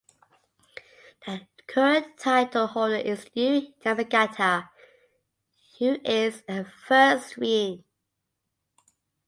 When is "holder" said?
2.65-2.95